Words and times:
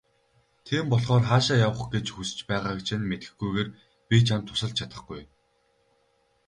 Тийм 0.65 0.85
болохоор 0.89 1.23
хаашаа 1.27 1.57
явах 1.67 1.81
гэж 1.93 2.05
хүс 2.11 2.29
байгааг 2.49 2.79
чинь 2.87 3.07
мэдэхгүйгээр 3.09 3.69
би 4.07 4.15
чамд 4.27 4.45
тусалж 4.47 4.75
чадахгүй. 4.79 5.21